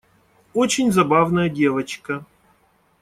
[0.55, 2.25] Очень забавная девочка.